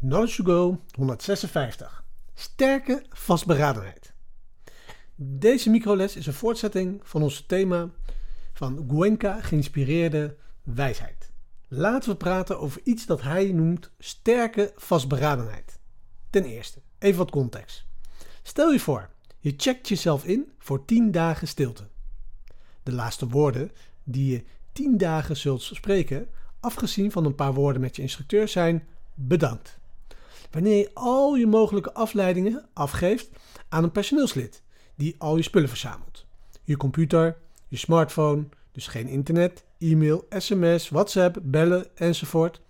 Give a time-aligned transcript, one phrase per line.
[0.00, 2.04] Knowledge to Go 156.
[2.34, 4.14] Sterke vastberadenheid.
[5.14, 7.90] Deze microles is een voortzetting van ons thema
[8.52, 11.32] van Guenka geïnspireerde wijsheid.
[11.68, 15.78] Laten we praten over iets dat hij noemt sterke vastberadenheid.
[16.30, 17.86] Ten eerste, even wat context.
[18.42, 21.88] Stel je voor, je checkt jezelf in voor 10 dagen stilte.
[22.82, 23.70] De laatste woorden
[24.04, 26.28] die je 10 dagen zult spreken,
[26.60, 29.79] afgezien van een paar woorden met je instructeur, zijn bedankt.
[30.50, 33.30] Wanneer je al je mogelijke afleidingen afgeeft
[33.68, 34.62] aan een personeelslid
[34.96, 36.26] die al je spullen verzamelt.
[36.64, 42.60] Je computer, je smartphone, dus geen internet, e-mail, sms, WhatsApp, bellen enzovoort.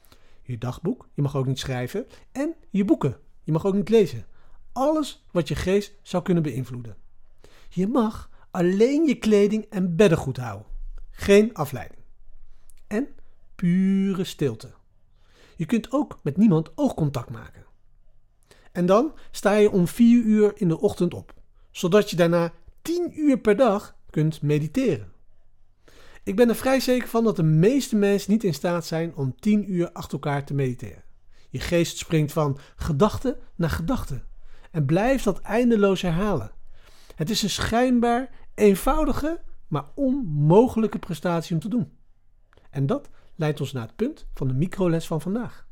[0.42, 2.06] Je dagboek, je mag ook niet schrijven.
[2.32, 4.26] En je boeken, je mag ook niet lezen.
[4.72, 6.96] Alles wat je geest zou kunnen beïnvloeden.
[7.68, 10.66] Je mag alleen je kleding en beddengoed houden.
[11.10, 12.00] Geen afleiding.
[12.86, 13.08] En
[13.54, 14.70] pure stilte.
[15.56, 17.64] Je kunt ook met niemand oogcontact maken.
[18.72, 21.34] En dan sta je om 4 uur in de ochtend op,
[21.70, 25.12] zodat je daarna 10 uur per dag kunt mediteren.
[26.22, 29.34] Ik ben er vrij zeker van dat de meeste mensen niet in staat zijn om
[29.40, 31.02] 10 uur achter elkaar te mediteren.
[31.48, 34.22] Je geest springt van gedachte naar gedachte
[34.70, 36.50] en blijft dat eindeloos herhalen.
[37.14, 41.92] Het is een schijnbaar eenvoudige, maar onmogelijke prestatie om te doen.
[42.70, 45.68] En dat leidt ons naar het punt van de microles van vandaag.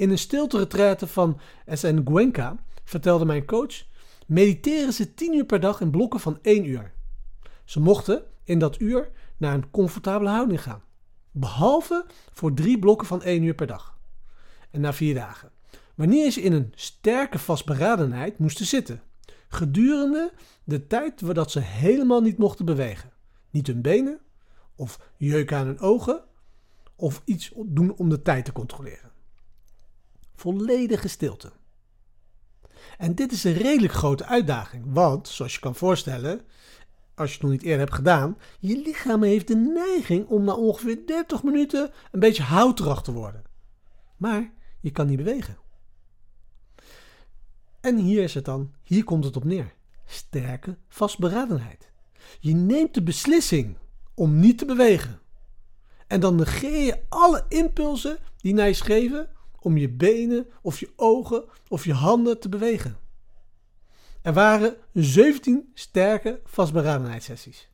[0.00, 3.84] In een stilte van SN Guenca vertelde mijn coach,
[4.26, 6.92] mediteren ze 10 uur per dag in blokken van 1 uur.
[7.64, 10.82] Ze mochten in dat uur naar een comfortabele houding gaan.
[11.30, 13.98] Behalve voor drie blokken van 1 uur per dag.
[14.70, 15.50] En na vier dagen.
[15.94, 19.02] Wanneer ze in een sterke vastberadenheid moesten zitten.
[19.48, 20.32] Gedurende
[20.64, 23.12] de tijd dat ze helemaal niet mochten bewegen.
[23.50, 24.20] Niet hun benen,
[24.74, 26.24] of jeuken aan hun ogen,
[26.96, 29.09] of iets doen om de tijd te controleren
[30.40, 31.52] volledige stilte.
[32.98, 36.40] En dit is een redelijk grote uitdaging, want zoals je kan voorstellen,
[37.14, 40.54] als je het nog niet eerder hebt gedaan, je lichaam heeft de neiging om na
[40.54, 43.42] ongeveer 30 minuten een beetje houterig te worden.
[44.16, 45.58] Maar je kan niet bewegen.
[47.80, 49.74] En hier is het dan, hier komt het op neer.
[50.06, 51.90] Sterke vastberadenheid.
[52.38, 53.76] Je neemt de beslissing
[54.14, 55.20] om niet te bewegen.
[56.06, 59.28] En dan negeer je alle impulsen die naar je schreven
[59.60, 62.96] om je benen of je ogen of je handen te bewegen.
[64.22, 67.68] Er waren 17 sterke vastberadenheidssessies.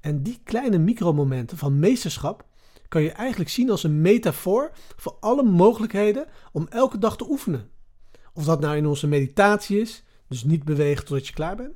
[0.00, 2.44] En die kleine micromomenten van meesterschap
[2.88, 7.70] kan je eigenlijk zien als een metafoor voor alle mogelijkheden om elke dag te oefenen.
[8.32, 11.74] Of dat nou in onze meditatie is, dus niet bewegen totdat je klaar bent,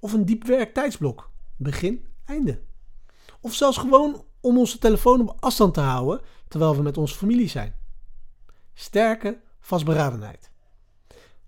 [0.00, 2.60] of een diep werktijdsblok, begin, einde.
[3.40, 7.48] Of zelfs gewoon om onze telefoon op afstand te houden terwijl we met onze familie
[7.48, 7.74] zijn
[8.78, 10.50] sterke vastberadenheid.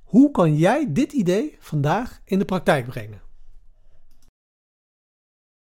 [0.03, 3.21] Hoe kan jij dit idee vandaag in de praktijk brengen?